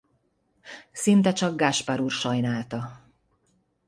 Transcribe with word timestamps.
Szinte 0.91 1.33
csak 1.33 1.55
Gaspar 1.57 1.99
úr 1.99 2.11
sajnálta. 2.11 3.01